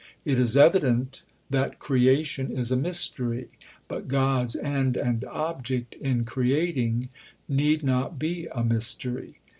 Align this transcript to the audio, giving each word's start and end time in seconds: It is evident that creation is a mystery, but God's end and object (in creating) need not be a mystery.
It 0.25 0.39
is 0.39 0.57
evident 0.57 1.21
that 1.51 1.77
creation 1.77 2.49
is 2.51 2.71
a 2.71 2.75
mystery, 2.75 3.49
but 3.87 4.07
God's 4.07 4.55
end 4.55 4.97
and 4.97 5.23
object 5.25 5.93
(in 5.93 6.25
creating) 6.25 7.09
need 7.47 7.83
not 7.83 8.17
be 8.17 8.47
a 8.51 8.63
mystery. 8.63 9.41